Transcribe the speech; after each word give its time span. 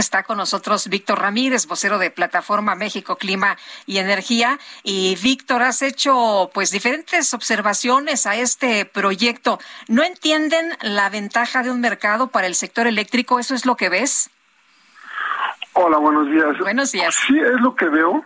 Está 0.00 0.22
con 0.22 0.38
nosotros 0.38 0.86
Víctor 0.88 1.18
Ramírez, 1.18 1.66
vocero 1.66 1.98
de 1.98 2.12
Plataforma 2.12 2.76
México 2.76 3.16
Clima 3.16 3.56
y 3.84 3.98
Energía. 3.98 4.60
Y 4.84 5.18
Víctor, 5.20 5.62
has 5.62 5.82
hecho 5.82 6.52
pues 6.54 6.70
diferentes 6.70 7.34
observaciones 7.34 8.24
a 8.24 8.36
este 8.36 8.84
proyecto. 8.84 9.58
¿No 9.88 10.04
entienden 10.04 10.70
la 10.82 11.10
ventaja 11.10 11.64
de 11.64 11.72
un 11.72 11.80
mercado 11.80 12.28
para 12.28 12.46
el 12.46 12.54
sector 12.54 12.86
eléctrico? 12.86 13.40
¿Eso 13.40 13.56
es 13.56 13.66
lo 13.66 13.74
que 13.74 13.88
ves? 13.88 14.30
Hola, 15.72 15.98
buenos 15.98 16.30
días. 16.30 16.56
Buenos 16.60 16.92
días. 16.92 17.16
Sí, 17.26 17.36
es 17.36 17.60
lo 17.60 17.74
que 17.74 17.86
veo. 17.86 18.24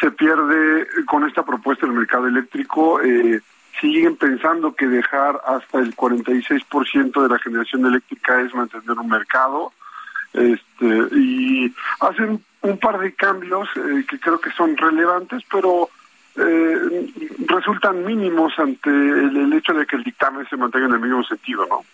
Se 0.00 0.10
pierde 0.10 0.86
con 1.06 1.26
esta 1.26 1.42
propuesta 1.42 1.86
del 1.86 1.96
mercado 1.96 2.26
eléctrico. 2.26 3.00
Eh, 3.00 3.40
siguen 3.80 4.16
pensando 4.16 4.74
que 4.74 4.86
dejar 4.86 5.40
hasta 5.46 5.78
el 5.78 5.96
46% 5.96 7.22
de 7.22 7.28
la 7.30 7.38
generación 7.38 7.86
eléctrica 7.86 8.42
es 8.42 8.54
mantener 8.54 8.98
un 8.98 9.08
mercado 9.08 9.72
este, 10.34 11.16
y 11.16 11.72
hacen 12.00 12.42
un 12.62 12.78
par 12.78 12.98
de 12.98 13.14
cambios 13.14 13.68
eh, 13.76 14.04
que 14.08 14.18
creo 14.18 14.40
que 14.40 14.50
son 14.50 14.76
relevantes, 14.76 15.42
pero 15.50 15.88
eh, 16.36 16.76
resultan 17.46 18.04
mínimos 18.04 18.52
ante 18.58 18.90
el, 18.90 19.52
hecho 19.52 19.72
de 19.72 19.86
que 19.86 19.96
el 19.96 20.02
dictamen 20.02 20.46
se 20.48 20.56
mantenga 20.56 20.86
en 20.86 20.94
el 20.94 21.00
mismo 21.00 21.22
sentido, 21.24 21.66
¿no? 21.66 21.84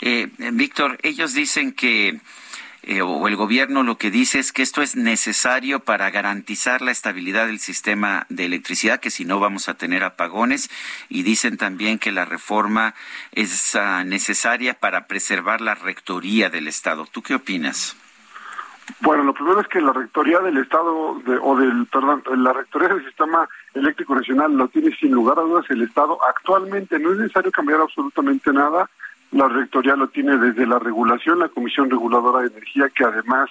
Eh, 0.00 0.28
Víctor, 0.52 0.98
ellos 1.02 1.34
dicen 1.34 1.72
que 1.72 2.20
eh, 2.82 3.02
o 3.02 3.26
el 3.26 3.36
gobierno 3.36 3.82
lo 3.82 3.98
que 3.98 4.10
dice 4.10 4.38
es 4.38 4.52
que 4.52 4.62
esto 4.62 4.82
es 4.82 4.96
necesario 4.96 5.80
para 5.80 6.10
garantizar 6.10 6.80
la 6.80 6.90
estabilidad 6.90 7.46
del 7.46 7.58
sistema 7.58 8.26
de 8.28 8.46
electricidad, 8.46 9.00
que 9.00 9.10
si 9.10 9.24
no 9.24 9.40
vamos 9.40 9.68
a 9.68 9.74
tener 9.74 10.04
apagones, 10.04 10.70
y 11.08 11.22
dicen 11.22 11.56
también 11.56 11.98
que 11.98 12.12
la 12.12 12.24
reforma 12.24 12.94
es 13.32 13.74
uh, 13.74 14.04
necesaria 14.04 14.74
para 14.74 15.06
preservar 15.06 15.60
la 15.60 15.74
rectoría 15.74 16.50
del 16.50 16.68
Estado. 16.68 17.06
¿Tú 17.10 17.22
qué 17.22 17.34
opinas? 17.34 17.96
Bueno, 19.00 19.22
lo 19.22 19.34
primero 19.34 19.60
es 19.60 19.68
que 19.68 19.80
la 19.80 19.92
rectoría 19.92 20.38
del 20.40 20.56
Estado, 20.56 21.20
de, 21.26 21.38
o 21.42 21.56
del, 21.56 21.86
perdón, 21.86 22.22
la 22.36 22.52
rectoría 22.52 22.88
del 22.88 23.04
Sistema 23.04 23.46
Eléctrico 23.74 24.14
Nacional 24.14 24.56
lo 24.56 24.68
tiene 24.68 24.96
sin 24.96 25.10
lugar 25.10 25.38
a 25.38 25.42
dudas 25.42 25.66
el 25.68 25.82
Estado. 25.82 26.18
Actualmente 26.26 26.98
no 26.98 27.12
es 27.12 27.18
necesario 27.18 27.52
cambiar 27.52 27.80
absolutamente 27.80 28.52
nada 28.52 28.88
la 29.32 29.48
rectoría 29.48 29.96
lo 29.96 30.08
tiene 30.08 30.36
desde 30.38 30.66
la 30.66 30.78
regulación, 30.78 31.38
la 31.38 31.48
Comisión 31.48 31.90
Reguladora 31.90 32.40
de 32.40 32.48
Energía, 32.48 32.88
que 32.88 33.04
además 33.04 33.50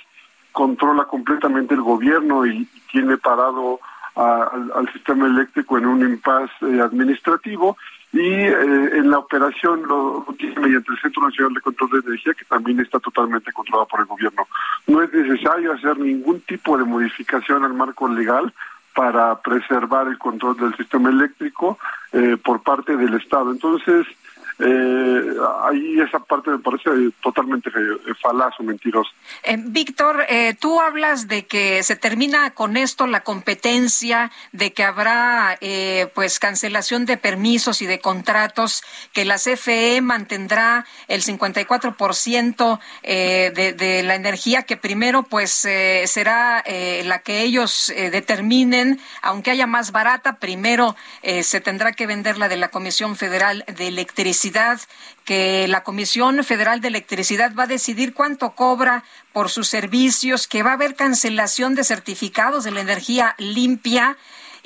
controla 0.51 1.05
completamente 1.05 1.75
el 1.75 1.81
gobierno 1.81 2.45
y, 2.45 2.67
tiene 2.91 3.17
parado 3.17 3.79
al, 4.15 4.89
sistema 4.93 5.27
eléctrico 5.27 5.77
en 5.77 5.85
un 5.85 6.01
impasse 6.01 6.53
eh, 6.61 6.81
administrativo 6.81 7.77
y 8.13 8.21
eh, 8.21 8.91
en 8.93 9.11
la 9.11 9.19
operación 9.19 9.83
lo, 9.83 10.25
tiene 10.39 10.59
mediante 10.59 10.93
el 10.93 10.99
Centro 10.99 11.23
Nacional 11.23 11.53
de 11.53 11.61
Control 11.61 11.89
de 11.91 12.07
Energía 12.07 12.33
que 12.33 12.45
también 12.45 12.79
está 12.79 12.99
totalmente 12.99 13.51
controlado 13.51 13.87
por 13.87 13.99
el 13.99 14.05
gobierno. 14.07 14.47
No 14.87 15.03
es 15.03 15.13
necesario 15.13 15.73
hacer 15.73 15.99
ningún 15.99 16.39
tipo 16.41 16.77
de 16.77 16.85
modificación 16.85 17.63
al 17.63 17.73
marco 17.73 18.07
legal 18.07 18.51
para 18.95 19.39
preservar 19.41 20.07
el 20.07 20.17
control 20.17 20.57
del 20.57 20.75
sistema 20.75 21.09
eléctrico 21.09 21.77
eh, 22.13 22.37
por 22.43 22.63
parte 22.63 22.97
del 22.97 23.13
Estado. 23.13 23.51
Entonces, 23.51 24.07
eh, 24.59 25.35
ahí 25.65 25.99
esa 25.99 26.17
parte 26.19 26.49
me 26.49 26.57
parece 26.57 26.89
totalmente 27.21 27.69
falaz 28.19 28.53
o 28.59 28.63
mentirosa. 28.63 29.09
Eh, 29.43 29.57
Víctor, 29.59 30.25
eh, 30.29 30.55
tú 30.59 30.81
hablas 30.81 31.27
de 31.27 31.45
que 31.45 31.83
se 31.83 31.95
termina 31.95 32.49
con 32.55 32.75
esto 32.75 33.05
la 33.05 33.21
competencia, 33.21 34.31
de 34.51 34.73
que 34.73 34.83
habrá 34.83 35.57
eh, 35.61 36.09
pues 36.15 36.39
cancelación 36.39 37.05
de 37.05 37.17
permisos 37.17 37.83
y 37.83 37.85
de 37.85 37.99
contratos, 37.99 38.83
que 39.13 39.25
la 39.25 39.35
CFE 39.35 40.01
mantendrá 40.01 40.85
el 41.07 41.21
54% 41.21 42.79
eh, 43.03 43.51
de, 43.53 43.73
de 43.73 44.01
la 44.01 44.15
energía 44.15 44.63
que 44.63 44.77
primero 44.77 45.21
pues 45.21 45.65
eh, 45.65 46.05
será 46.07 46.63
eh, 46.65 47.03
la 47.05 47.19
que 47.19 47.41
ellos 47.41 47.91
eh, 47.91 48.09
determinen, 48.09 48.99
aunque 49.21 49.51
haya 49.51 49.67
más 49.67 49.91
barata, 49.91 50.39
primero 50.39 50.95
eh, 51.21 51.43
se 51.43 51.61
tendrá 51.61 51.91
que 51.91 52.07
vender 52.07 52.39
la 52.39 52.49
de 52.49 52.57
la 52.57 52.69
Comisión 52.69 53.15
Federal 53.15 53.63
de 53.67 53.87
Electricidad 53.87 54.46
que 55.25 55.67
la 55.67 55.83
Comisión 55.83 56.43
Federal 56.43 56.81
de 56.81 56.87
Electricidad 56.87 57.53
va 57.53 57.63
a 57.63 57.67
decidir 57.67 58.13
cuánto 58.13 58.51
cobra 58.51 59.03
por 59.33 59.49
sus 59.49 59.67
servicios, 59.67 60.47
que 60.47 60.63
va 60.63 60.71
a 60.71 60.73
haber 60.73 60.95
cancelación 60.95 61.75
de 61.75 61.83
certificados 61.83 62.63
de 62.63 62.71
la 62.71 62.81
energía 62.81 63.35
limpia. 63.37 64.17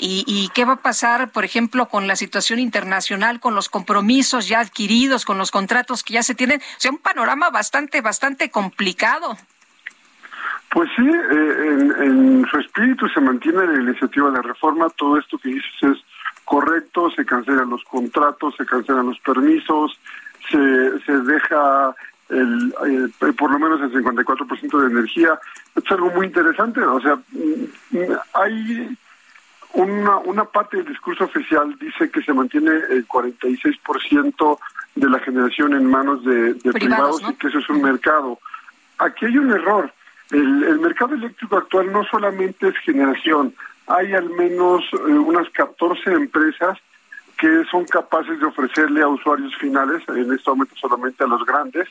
Y, 0.04 0.50
qué 0.56 0.66
va 0.66 0.74
a 0.74 0.82
pasar, 0.82 1.30
por 1.30 1.46
ejemplo, 1.46 1.88
con 1.88 2.08
la 2.08 2.16
situación 2.16 2.58
internacional, 2.58 3.40
con 3.40 3.54
los 3.54 3.70
compromisos 3.70 4.48
ya 4.48 4.60
adquiridos, 4.60 5.26
con 5.26 5.38
los 5.38 5.52
contratos 5.52 6.04
que 6.04 6.14
ya 6.14 6.24
se 6.24 6.34
tienen. 6.34 6.60
O 6.60 6.80
sea, 6.80 6.90
un 6.90 6.98
panorama 6.98 7.52
bastante, 7.52 8.02
bastante 8.02 8.50
complicado. 8.50 9.38
Pues 10.72 10.90
sí, 10.96 11.06
eh, 11.06 11.68
en, 11.68 11.92
en, 12.02 12.46
su 12.50 12.58
espíritu 12.58 13.08
se 13.10 13.22
mantiene 13.22 13.64
la 13.68 13.80
iniciativa 13.80 14.32
de 14.32 14.42
reforma. 14.42 14.90
Todo 14.90 15.20
esto 15.20 15.38
que 15.38 15.50
dices 15.50 15.72
es 15.84 15.98
correcto, 16.46 17.10
se 17.12 17.26
cancelan 17.26 17.70
los 17.70 17.84
contratos, 17.84 18.56
se 18.58 18.66
cancelan 18.66 19.08
los 19.08 19.20
permisos, 19.20 20.00
se, 20.50 21.00
se 21.06 21.18
deja 21.20 21.96
el, 22.30 22.74
eh, 22.88 23.34
por 23.38 23.52
lo 23.52 23.60
menos 23.60 23.82
el 23.82 23.92
54% 23.92 24.82
de 24.82 24.88
energía. 24.88 25.40
Es 25.76 25.92
algo 25.92 26.10
muy 26.12 26.28
interesante, 26.28 26.82
o 26.82 27.00
sea, 27.02 27.16
mm, 27.16 28.14
hay 28.34 28.98
una, 29.74 30.18
una 30.18 30.46
parte 30.46 30.78
del 30.78 30.88
discurso 30.88 31.26
oficial 31.26 31.78
dice 31.80 32.10
que 32.10 32.22
se 32.22 32.34
mantiene 32.34 32.72
el 32.90 33.08
46% 33.08 34.60
de 34.96 35.10
la 35.10 35.20
generación 35.20 35.74
en 35.74 35.86
manos 35.86 36.24
de, 36.26 36.56
privados, 36.74 37.22
y 37.30 37.34
que 37.36 37.48
eso 37.48 37.60
es 37.60 37.70
un 37.70 37.82
mercado. 37.82 38.40
Aquí 38.98 39.26
hay 39.26 39.38
un 39.38 39.52
error. 39.52 39.92
El, 40.32 40.64
el 40.64 40.80
mercado 40.80 41.16
eléctrico 41.16 41.58
actual 41.58 41.92
no 41.92 42.04
solamente 42.06 42.68
es 42.68 42.78
generación, 42.80 43.54
hay 43.88 44.14
al 44.14 44.30
menos 44.30 44.84
eh, 44.94 45.12
unas 45.12 45.50
14 45.50 46.12
empresas 46.14 46.78
que 47.38 47.64
son 47.72 47.86
capaces 47.86 48.40
de 48.40 48.46
ofrecerle 48.46 49.02
a 49.02 49.08
usuarios 49.08 49.56
finales, 49.56 50.04
en 50.10 50.32
este 50.32 50.50
momento 50.50 50.76
solamente 50.76 51.24
a 51.24 51.28
los 51.28 51.44
grandes, 51.46 51.88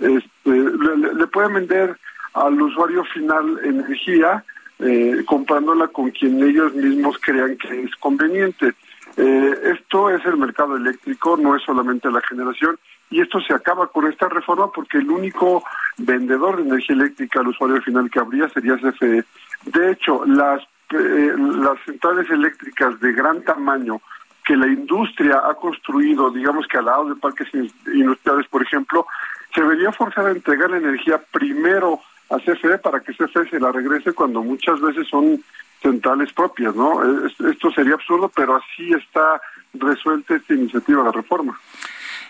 este, 0.00 0.50
le, 0.50 1.26
pueden 1.28 1.54
vender 1.54 1.96
al 2.34 2.60
usuario 2.60 3.04
final 3.04 3.60
energía 3.64 4.44
eh, 4.80 5.22
comprándola 5.24 5.88
con 5.88 6.10
quien 6.10 6.42
ellos 6.42 6.74
mismos 6.74 7.16
crean 7.20 7.56
que 7.56 7.82
es 7.82 7.94
conveniente. 7.96 8.74
Eh, 9.16 9.54
esto 9.74 10.10
es 10.10 10.24
el 10.26 10.36
mercado 10.36 10.76
eléctrico, 10.76 11.36
no 11.36 11.56
es 11.56 11.62
solamente 11.62 12.10
la 12.10 12.20
generación, 12.22 12.78
y 13.10 13.20
esto 13.20 13.40
se 13.40 13.54
acaba 13.54 13.88
con 13.88 14.06
esta 14.06 14.28
reforma 14.28 14.70
porque 14.70 14.98
el 14.98 15.10
único 15.10 15.64
vendedor 15.96 16.56
de 16.56 16.62
energía 16.62 16.96
eléctrica 16.96 17.40
al 17.40 17.48
usuario 17.48 17.80
final 17.82 18.10
que 18.10 18.20
habría 18.20 18.48
sería 18.50 18.76
CFE. 18.76 19.24
De 19.64 19.92
hecho, 19.92 20.24
las 20.26 20.62
eh, 20.90 21.34
las 21.36 21.78
centrales 21.84 22.28
eléctricas 22.30 22.98
de 23.00 23.12
gran 23.12 23.42
tamaño 23.42 24.00
que 24.44 24.56
la 24.56 24.66
industria 24.66 25.42
ha 25.44 25.54
construido, 25.54 26.30
digamos 26.30 26.66
que 26.66 26.78
al 26.78 26.86
lado 26.86 27.10
de 27.10 27.16
parques 27.16 27.48
industriales, 27.52 28.48
por 28.48 28.62
ejemplo, 28.62 29.06
se 29.54 29.62
vería 29.62 29.92
forzada 29.92 30.28
a 30.28 30.32
entregar 30.32 30.70
la 30.70 30.78
energía 30.78 31.20
primero 31.30 32.00
a 32.30 32.38
CFE 32.38 32.78
para 32.78 33.00
que 33.00 33.12
CFE 33.12 33.48
se 33.50 33.60
la 33.60 33.72
regrese 33.72 34.12
cuando 34.12 34.42
muchas 34.42 34.80
veces 34.80 35.06
son 35.08 35.42
centrales 35.82 36.32
propias, 36.32 36.74
¿no? 36.74 37.00
Esto 37.26 37.70
sería 37.70 37.94
absurdo, 37.94 38.30
pero 38.34 38.56
así 38.56 38.90
está 38.92 39.40
resuelta 39.74 40.34
esta 40.34 40.54
iniciativa 40.54 41.04
de 41.04 41.12
reforma. 41.12 41.58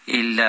El, 0.06 0.40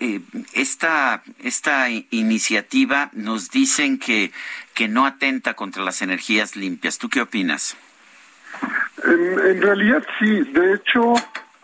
eh, 0.00 0.20
esta, 0.54 1.22
esta 1.42 1.90
iniciativa 1.90 3.10
nos 3.12 3.50
dicen 3.50 3.98
que, 3.98 4.32
que 4.74 4.88
no 4.88 5.04
atenta 5.04 5.54
contra 5.54 5.84
las 5.84 6.00
energías 6.00 6.56
limpias. 6.56 6.98
¿Tú 6.98 7.10
qué 7.10 7.20
opinas? 7.20 7.76
En, 9.04 9.60
realidad 9.60 10.02
sí. 10.18 10.40
De 10.52 10.74
hecho, 10.74 11.14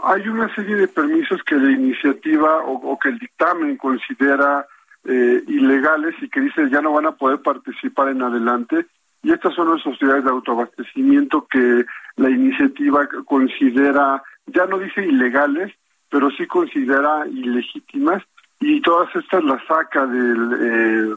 hay 0.04 0.28
una 0.28 0.54
serie 0.54 0.76
de 0.76 0.86
permisos 0.88 1.42
que 1.44 1.56
la 1.56 1.70
iniciativa 1.70 2.58
o, 2.64 2.98
que 2.98 3.08
el 3.08 3.18
dictamen 3.18 3.76
considera 3.78 4.66
eh, 5.04 5.42
ilegales 5.46 6.14
y 6.20 6.28
que 6.28 6.40
dice 6.40 6.68
ya 6.70 6.82
no 6.82 6.92
van 6.92 7.06
a 7.06 7.12
poder 7.12 7.40
participar 7.40 8.08
en 8.08 8.22
adelante. 8.22 8.86
Y 9.22 9.32
estas 9.32 9.54
son 9.54 9.70
las 9.72 9.82
sociedades 9.82 10.24
de 10.24 10.30
autoabastecimiento 10.30 11.46
que 11.50 11.86
la 12.16 12.30
iniciativa 12.30 13.08
considera, 13.24 14.22
ya 14.46 14.66
no 14.66 14.78
dice 14.78 15.04
ilegales, 15.04 15.72
pero 16.10 16.30
sí 16.30 16.46
considera 16.46 17.26
ilegítimas 17.26 18.22
y 18.60 18.80
todas 18.80 19.14
estas 19.14 19.44
las 19.44 19.64
saca 19.66 20.06
del 20.06 20.52
eh, 20.60 21.16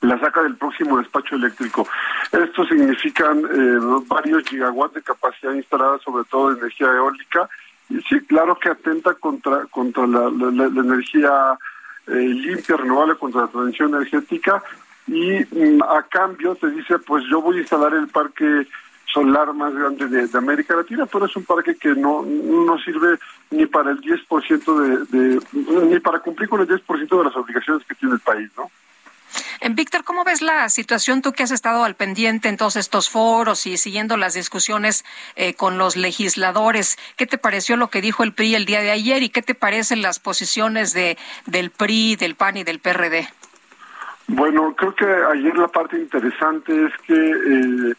la 0.00 0.18
saca 0.20 0.42
del 0.42 0.56
próximo 0.56 0.98
despacho 0.98 1.34
eléctrico. 1.34 1.86
Esto 2.30 2.64
significan 2.66 3.38
eh, 3.38 4.02
varios 4.06 4.44
gigawatts 4.44 4.94
de 4.94 5.02
capacidad 5.02 5.52
instalada, 5.52 5.98
sobre 5.98 6.24
todo 6.24 6.50
de 6.50 6.60
energía 6.60 6.86
eólica. 6.88 7.48
Y 7.90 8.00
sí, 8.02 8.20
claro 8.20 8.56
que 8.56 8.68
atenta 8.68 9.14
contra 9.14 9.66
contra 9.66 10.06
la, 10.06 10.28
energía 10.28 11.58
eh, 12.06 12.12
limpia, 12.12 12.76
renovable, 12.76 13.16
contra 13.16 13.42
la 13.42 13.48
transición 13.48 13.94
energética. 13.94 14.62
Y 15.06 15.44
mm, 15.50 15.82
a 15.82 16.02
cambio 16.08 16.54
te 16.54 16.70
dice, 16.70 16.98
pues 17.00 17.24
yo 17.30 17.40
voy 17.40 17.56
a 17.56 17.60
instalar 17.60 17.94
el 17.94 18.08
parque 18.08 18.68
solar 19.12 19.52
más 19.54 19.74
grande 19.74 20.06
de, 20.06 20.38
América 20.38 20.76
Latina, 20.76 21.06
pero 21.06 21.26
es 21.26 21.36
un 21.36 21.44
parque 21.44 21.76
que 21.76 21.90
no, 21.90 22.22
no 22.22 22.78
sirve 22.78 23.18
ni 23.50 23.66
para 23.66 23.90
el 23.90 24.00
10% 24.00 25.08
de, 25.08 25.18
de, 25.18 25.40
ni 25.86 26.00
para 26.00 26.20
cumplir 26.20 26.48
con 26.48 26.60
el 26.60 26.68
10% 26.68 27.18
de 27.18 27.24
las 27.24 27.36
obligaciones 27.36 27.86
que 27.86 27.94
tiene 27.94 28.14
el 28.14 28.20
país, 28.20 28.50
¿no? 28.56 28.70
Eh, 29.60 29.68
Víctor, 29.70 30.04
¿cómo 30.04 30.24
ves 30.24 30.42
la 30.42 30.68
situación 30.68 31.22
tú 31.22 31.32
que 31.32 31.42
has 31.42 31.50
estado 31.50 31.84
al 31.84 31.94
pendiente 31.94 32.48
en 32.48 32.56
todos 32.56 32.76
estos 32.76 33.10
foros 33.10 33.66
y 33.66 33.76
siguiendo 33.76 34.16
las 34.16 34.34
discusiones 34.34 35.04
eh, 35.36 35.54
con 35.54 35.78
los 35.78 35.96
legisladores? 35.96 36.96
¿Qué 37.16 37.26
te 37.26 37.38
pareció 37.38 37.76
lo 37.76 37.88
que 37.88 38.00
dijo 38.00 38.22
el 38.22 38.32
PRI 38.32 38.54
el 38.54 38.66
día 38.66 38.80
de 38.80 38.90
ayer 38.90 39.22
y 39.22 39.28
qué 39.30 39.42
te 39.42 39.54
parecen 39.54 40.02
las 40.02 40.18
posiciones 40.18 40.92
de 40.92 41.18
del 41.46 41.70
PRI, 41.70 42.16
del 42.16 42.36
PAN 42.36 42.58
y 42.58 42.64
del 42.64 42.80
PRD? 42.80 43.28
Bueno, 44.28 44.74
creo 44.76 44.94
que 44.94 45.06
ayer 45.06 45.56
la 45.56 45.68
parte 45.68 45.98
interesante 45.98 46.86
es 46.86 46.92
que 47.06 47.14
eh, 47.14 47.94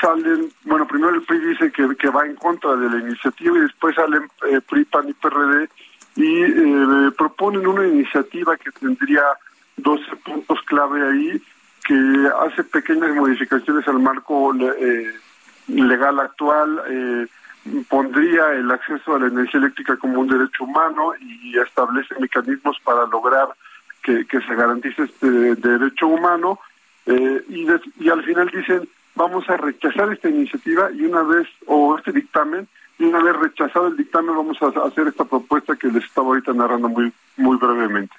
salen, 0.00 0.50
bueno, 0.64 0.86
primero 0.86 1.14
el 1.14 1.22
PRI 1.22 1.38
dice 1.38 1.72
que, 1.72 1.88
que, 1.96 2.08
va 2.08 2.26
en 2.26 2.36
contra 2.36 2.76
de 2.76 2.90
la 2.90 2.98
iniciativa 2.98 3.56
y 3.56 3.62
después 3.62 3.94
salen 3.94 4.28
eh, 4.50 4.60
PRI, 4.60 4.84
PAN 4.84 5.08
y 5.08 5.12
PRD 5.14 5.68
y 6.16 6.42
eh, 6.42 7.10
proponen 7.16 7.66
una 7.66 7.86
iniciativa 7.86 8.56
que 8.56 8.70
tendría 8.72 9.22
12 9.76 10.16
puntos 10.24 10.58
clave 10.62 11.06
ahí, 11.06 11.42
que 11.86 12.30
hace 12.40 12.64
pequeñas 12.64 13.14
modificaciones 13.14 13.86
al 13.86 14.00
marco 14.00 14.54
eh, 14.54 15.14
legal 15.68 16.18
actual, 16.20 16.82
eh, 16.88 17.26
pondría 17.88 18.52
el 18.52 18.70
acceso 18.70 19.14
a 19.14 19.18
la 19.18 19.26
energía 19.26 19.60
eléctrica 19.60 19.96
como 19.96 20.20
un 20.20 20.28
derecho 20.28 20.64
humano 20.64 21.12
y 21.20 21.58
establece 21.58 22.14
mecanismos 22.20 22.78
para 22.84 23.06
lograr 23.06 23.48
que, 24.02 24.24
que 24.26 24.40
se 24.40 24.54
garantice 24.54 25.02
este 25.02 25.28
derecho 25.56 26.06
humano. 26.06 26.60
Eh, 27.06 27.44
y, 27.48 27.66
y 28.00 28.08
al 28.08 28.22
final 28.24 28.50
dicen, 28.52 28.88
vamos 29.16 29.48
a 29.48 29.56
rechazar 29.56 30.12
esta 30.12 30.28
iniciativa 30.28 30.90
y 30.92 31.02
una 31.02 31.22
vez, 31.22 31.48
o 31.66 31.96
este 31.98 32.12
dictamen, 32.12 32.68
y 32.98 33.04
una 33.04 33.22
vez 33.22 33.36
rechazado 33.36 33.88
el 33.88 33.96
dictamen 33.96 34.36
vamos 34.36 34.58
a 34.62 34.86
hacer 34.86 35.08
esta 35.08 35.24
propuesta 35.24 35.74
que 35.74 35.88
les 35.88 36.04
estaba 36.04 36.28
ahorita 36.28 36.52
narrando 36.52 36.88
muy, 36.88 37.12
muy 37.36 37.56
brevemente. 37.56 38.14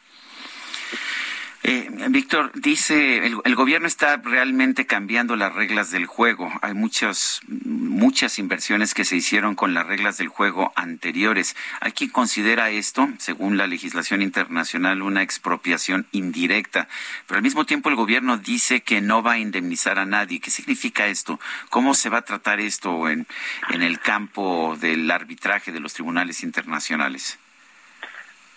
Eh, 1.69 1.89
Víctor, 2.11 2.53
dice, 2.55 3.27
el, 3.43 3.55
gobierno 3.55 3.87
está 3.87 4.15
realmente 4.15 4.85
cambiando 4.85 5.35
las 5.35 5.53
reglas 5.53 5.91
del 5.91 6.05
juego. 6.05 6.49
Hay 6.61 6.73
muchas, 6.73 7.41
muchas 7.45 8.39
inversiones 8.39 8.93
que 8.93 9.03
se 9.03 9.17
hicieron 9.17 9.53
con 9.53 9.73
las 9.73 9.85
reglas 9.85 10.17
del 10.17 10.29
juego 10.29 10.71
anteriores. 10.77 11.57
Hay 11.81 11.91
quien 11.91 12.09
considera 12.09 12.69
esto, 12.69 13.09
según 13.17 13.57
la 13.57 13.67
legislación 13.67 14.21
internacional, 14.21 15.01
una 15.01 15.23
expropiación 15.23 16.07
indirecta. 16.13 16.87
Pero 17.27 17.39
al 17.39 17.43
mismo 17.43 17.65
tiempo 17.65 17.89
el 17.89 17.97
gobierno 17.97 18.37
dice 18.37 18.79
que 18.79 19.01
no 19.01 19.21
va 19.21 19.33
a 19.33 19.39
indemnizar 19.39 19.99
a 19.99 20.05
nadie. 20.05 20.39
¿Qué 20.39 20.51
significa 20.51 21.07
esto? 21.07 21.37
¿Cómo 21.69 21.95
se 21.95 22.07
va 22.07 22.19
a 22.19 22.21
tratar 22.21 22.61
esto 22.61 23.09
en, 23.09 23.27
en 23.71 23.81
el 23.81 23.99
campo 23.99 24.77
del 24.79 25.11
arbitraje 25.11 25.73
de 25.73 25.81
los 25.81 25.93
tribunales 25.93 26.43
internacionales? 26.43 27.37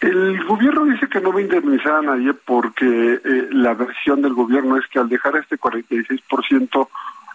El 0.01 0.43
gobierno 0.45 0.87
dice 0.87 1.09
que 1.09 1.21
no 1.21 1.31
va 1.31 1.41
a 1.41 1.43
indemnizar 1.43 1.93
a 1.93 2.03
nadie 2.03 2.33
porque 2.33 3.21
eh, 3.23 3.49
la 3.51 3.75
versión 3.75 4.23
del 4.23 4.33
gobierno 4.33 4.79
es 4.79 4.87
que 4.87 4.99
al 4.99 5.11
dejar 5.11 5.37
este 5.37 5.59
46% 5.59 6.89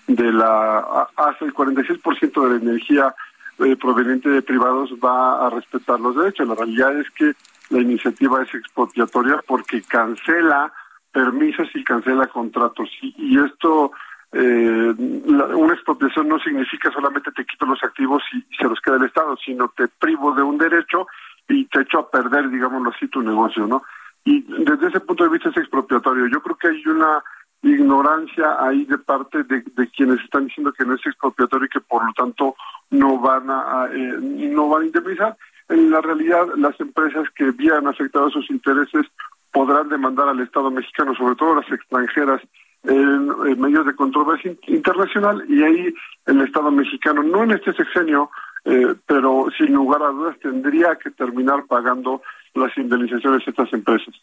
de 0.08 0.34
la 0.34 1.08
hasta 1.16 1.46
el 1.46 1.54
46% 1.54 2.44
de 2.44 2.50
la 2.50 2.56
energía 2.56 3.16
eh, 3.60 3.76
proveniente 3.76 4.30
de 4.30 4.42
privados 4.42 4.92
va 4.94 5.46
a 5.46 5.50
respetar 5.52 6.00
los 6.00 6.16
derechos. 6.16 6.48
La 6.48 6.56
realidad 6.56 7.00
es 7.00 7.10
que 7.12 7.34
la 7.70 7.82
iniciativa 7.82 8.42
es 8.42 8.54
expropiatoria 8.54 9.40
porque 9.46 9.84
cancela 9.84 10.74
permisos 11.12 11.68
y 11.76 11.84
cancela 11.84 12.28
contratos 12.28 12.90
y, 13.02 13.40
esto 13.40 13.92
eh, 14.34 14.94
una 14.98 15.74
expropiación 15.74 16.28
no 16.28 16.40
significa 16.40 16.92
solamente 16.92 17.32
te 17.32 17.46
quito 17.46 17.66
los 17.66 17.82
activos 17.84 18.22
y 18.34 18.44
se 18.56 18.66
los 18.66 18.82
queda 18.82 18.98
el 18.98 19.06
Estado, 19.06 19.38
sino 19.38 19.70
te 19.70 19.88
privo 19.88 20.34
de 20.34 20.42
un 20.42 20.58
derecho 20.58 21.08
y 21.48 21.66
te 21.66 21.82
echo 21.82 22.00
a 22.00 22.10
perder, 22.10 22.50
digámoslo 22.50 22.92
así, 22.92 23.08
tu 23.08 23.22
negocio, 23.22 23.68
¿no? 23.68 23.84
Y 24.24 24.42
desde 24.64 24.88
ese 24.88 25.00
punto 25.02 25.24
de 25.24 25.30
vista 25.30 25.50
es 25.50 25.58
expropiatorio. 25.58 26.28
Yo 26.28 26.42
creo 26.42 26.56
que 26.58 26.68
hay 26.70 26.84
una 26.88 27.24
ignorancia 27.62 28.58
ahí 28.60 28.86
de 28.86 28.98
parte 28.98 29.44
de, 29.44 29.64
quienes 29.96 30.20
están 30.24 30.46
diciendo 30.46 30.74
que 30.74 30.86
no 30.86 30.96
es 30.96 31.06
expropiatorio 31.06 31.66
y 31.66 31.70
que 31.70 31.80
por 31.80 32.06
lo 32.06 32.14
tanto 32.14 32.56
no 32.92 33.20
van 33.20 33.50
a 33.50 33.88
eh, 33.92 34.18
no 34.20 34.70
van 34.70 34.84
a 34.84 34.86
indemnizar. 34.86 35.38
En 35.70 35.90
la 35.90 36.02
realidad, 36.02 36.48
las 36.58 36.80
empresas 36.80 37.28
que 37.36 37.46
habían 37.46 37.88
afectado 37.88 38.30
sus 38.30 38.50
intereses 38.52 39.06
podrán 39.52 39.90
demandar 39.90 40.28
al 40.28 40.40
Estado 40.42 40.70
mexicano, 40.70 41.16
sobre 41.16 41.36
todo 41.36 41.56
las 41.56 41.72
extranjeras, 41.72 42.42
en, 42.84 43.30
en 43.48 43.60
medios 43.60 43.86
de 43.86 43.96
controversia 43.96 44.54
internacional 44.68 45.44
y 45.48 45.64
ahí 45.64 45.94
el 46.28 46.42
Estado 46.42 46.70
mexicano, 46.72 47.24
no 47.24 47.44
en 47.44 47.52
este 47.52 47.74
sexenio, 47.74 48.30
eh, 48.66 48.96
pero 49.06 49.48
sin 49.58 49.74
lugar 49.74 50.02
a 50.02 50.08
dudas 50.08 50.38
tendría 50.40 50.96
que 50.96 51.12
terminar 51.12 51.66
pagando 51.68 52.22
las 52.56 52.76
indemnizaciones 52.78 53.46
de 53.46 53.52
estas 53.52 53.72
empresas. 53.74 54.14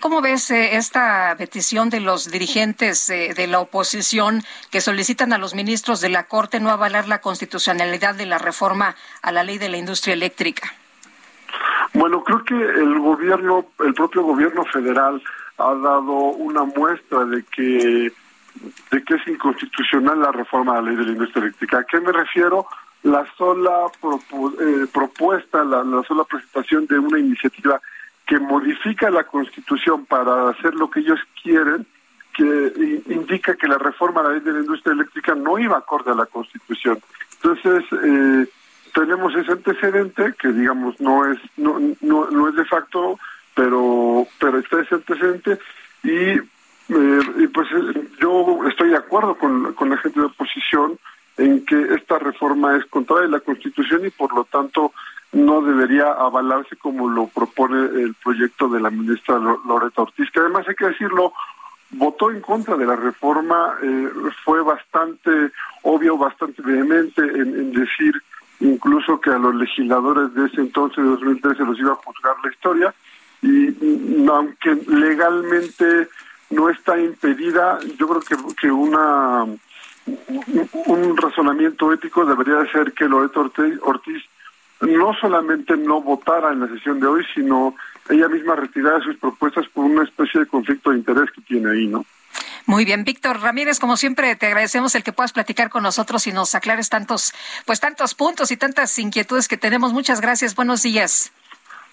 ¿Cómo 0.00 0.20
ves 0.20 0.50
eh, 0.50 0.76
esta 0.76 1.34
petición 1.36 1.90
de 1.90 2.00
los 2.00 2.30
dirigentes 2.30 3.08
eh, 3.10 3.34
de 3.36 3.46
la 3.46 3.60
oposición 3.60 4.40
que 4.70 4.80
solicitan 4.80 5.32
a 5.32 5.38
los 5.38 5.54
ministros 5.54 6.00
de 6.00 6.08
la 6.08 6.24
Corte 6.24 6.58
no 6.58 6.70
avalar 6.70 7.06
la 7.06 7.20
constitucionalidad 7.20 8.14
de 8.14 8.26
la 8.26 8.38
reforma 8.38 8.96
a 9.22 9.30
la 9.30 9.44
ley 9.44 9.58
de 9.58 9.68
la 9.68 9.76
industria 9.76 10.14
eléctrica? 10.14 10.72
Bueno, 11.92 12.24
creo 12.24 12.42
que 12.44 12.54
el 12.54 12.98
gobierno, 12.98 13.66
el 13.84 13.92
propio 13.94 14.22
gobierno 14.22 14.64
federal 14.64 15.22
ha 15.58 15.74
dado 15.74 16.12
una 16.12 16.64
muestra 16.64 17.24
de 17.26 17.44
que 17.44 18.12
de 18.90 19.02
que 19.04 19.14
es 19.14 19.26
inconstitucional 19.28 20.20
la 20.20 20.32
reforma 20.32 20.72
a 20.72 20.82
la 20.82 20.88
ley 20.88 20.96
de 20.96 21.04
la 21.04 21.12
industria 21.12 21.44
eléctrica. 21.44 21.78
¿A 21.78 21.84
qué 21.84 22.00
me 22.00 22.12
refiero? 22.12 22.66
La 23.02 23.26
sola 23.36 23.86
eh, 24.60 24.86
propuesta, 24.92 25.64
la, 25.64 25.82
sola 26.06 26.24
presentación 26.24 26.86
de 26.86 26.98
una 26.98 27.18
iniciativa 27.18 27.80
que 28.26 28.38
modifica 28.38 29.10
la 29.10 29.24
Constitución 29.24 30.06
para 30.06 30.50
hacer 30.50 30.74
lo 30.74 30.88
que 30.88 31.00
ellos 31.00 31.18
quieren, 31.42 31.86
que 32.34 33.02
indica 33.08 33.56
que 33.56 33.66
la 33.66 33.78
reforma 33.78 34.20
a 34.20 34.24
la 34.24 34.30
ley 34.30 34.40
de 34.40 34.52
la 34.52 34.60
industria 34.60 34.92
eléctrica 34.92 35.34
no 35.34 35.58
iba 35.58 35.76
acorde 35.76 36.12
a 36.12 36.14
la 36.14 36.26
Constitución. 36.26 36.98
Entonces, 37.42 37.84
eh, 38.04 38.46
tenemos 38.94 39.34
ese 39.34 39.52
antecedente 39.52 40.34
que 40.38 40.48
digamos 40.48 41.00
no 41.00 41.30
es 41.30 41.38
no, 41.56 41.78
no, 42.00 42.30
no 42.30 42.48
es 42.48 42.54
de 42.54 42.64
facto, 42.64 43.18
pero 43.54 44.26
pero 44.38 44.58
está 44.58 44.80
ese 44.80 44.94
antecedente 44.94 45.58
y, 46.04 46.38
eh, 46.38 47.20
y 47.38 47.46
pues 47.48 47.68
yo 48.20 48.60
estoy 48.68 48.90
de 48.90 48.96
acuerdo 48.96 49.34
con, 49.34 49.72
con 49.74 49.90
la 49.90 49.96
gente 49.96 50.20
de 50.20 50.26
oposición 50.26 50.98
en 51.36 51.64
que 51.64 51.94
esta 51.94 52.18
reforma 52.18 52.76
es 52.76 52.84
contraria 52.86 53.26
a 53.26 53.30
la 53.30 53.40
Constitución 53.40 54.04
y 54.06 54.10
por 54.10 54.34
lo 54.34 54.44
tanto 54.44 54.92
no 55.32 55.62
debería 55.62 56.12
avalarse 56.12 56.76
como 56.76 57.08
lo 57.08 57.26
propone 57.26 58.02
el 58.02 58.14
proyecto 58.22 58.68
de 58.68 58.80
la 58.80 58.90
ministra 58.90 59.38
Loreta 59.38 60.02
Ortiz, 60.02 60.30
que 60.30 60.40
además 60.40 60.68
hay 60.68 60.74
que 60.74 60.88
decirlo, 60.88 61.32
votó 61.92 62.30
en 62.30 62.40
contra 62.40 62.76
de 62.76 62.84
la 62.84 62.96
reforma, 62.96 63.74
eh, 63.82 64.08
fue 64.44 64.62
bastante 64.62 65.50
obvio, 65.82 66.18
bastante 66.18 66.60
vehemente 66.62 67.22
en, 67.22 67.72
decir 67.72 68.14
incluso 68.60 69.20
que 69.20 69.30
a 69.30 69.38
los 69.38 69.54
legisladores 69.54 70.32
de 70.34 70.46
ese 70.46 70.60
entonces, 70.60 71.02
de 71.02 71.10
2013, 71.10 71.64
los 71.64 71.78
iba 71.80 71.92
a 71.92 71.96
juzgar 71.96 72.36
la 72.44 72.50
historia, 72.50 72.94
y 73.40 73.48
mm, 73.48 74.28
aunque 74.28 74.74
legalmente 74.86 76.08
no 76.50 76.68
está 76.68 76.98
impedida, 77.00 77.80
yo 77.98 78.06
creo 78.06 78.20
que, 78.20 78.36
que 78.60 78.70
una 78.70 79.46
un 80.06 81.16
razonamiento 81.16 81.92
ético 81.92 82.24
debería 82.24 82.70
ser 82.72 82.92
que 82.92 83.04
Loreto 83.04 83.50
Ortiz 83.82 84.22
no 84.80 85.14
solamente 85.20 85.76
no 85.76 86.00
votara 86.00 86.52
en 86.52 86.60
la 86.60 86.68
sesión 86.68 86.98
de 86.98 87.06
hoy, 87.06 87.24
sino 87.34 87.74
ella 88.08 88.28
misma 88.28 88.56
retirara 88.56 89.00
sus 89.00 89.16
propuestas 89.16 89.66
por 89.68 89.84
una 89.84 90.02
especie 90.02 90.40
de 90.40 90.46
conflicto 90.46 90.90
de 90.90 90.98
interés 90.98 91.30
que 91.30 91.40
tiene 91.42 91.70
ahí, 91.70 91.86
¿no? 91.86 92.04
Muy 92.66 92.84
bien, 92.84 93.04
Víctor 93.04 93.40
Ramírez, 93.40 93.78
como 93.78 93.96
siempre 93.96 94.34
te 94.36 94.46
agradecemos 94.46 94.94
el 94.94 95.02
que 95.02 95.12
puedas 95.12 95.32
platicar 95.32 95.68
con 95.68 95.82
nosotros 95.82 96.26
y 96.26 96.32
nos 96.32 96.54
aclares 96.54 96.88
tantos, 96.88 97.32
pues 97.66 97.80
tantos 97.80 98.14
puntos 98.14 98.50
y 98.50 98.56
tantas 98.56 98.98
inquietudes 98.98 99.48
que 99.48 99.56
tenemos. 99.56 99.92
Muchas 99.92 100.20
gracias, 100.20 100.54
buenos 100.54 100.82
días. 100.82 101.32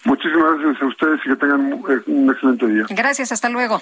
Muchísimas 0.05 0.59
gracias 0.59 0.81
a 0.81 0.85
ustedes 0.85 1.19
y 1.25 1.29
que 1.29 1.35
tengan 1.35 1.73
un 1.73 2.29
excelente 2.29 2.67
día. 2.67 2.85
Gracias, 2.89 3.31
hasta 3.31 3.49
luego. 3.49 3.81